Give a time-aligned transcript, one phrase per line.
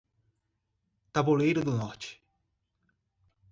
[1.13, 2.19] Tabuleiro do Norte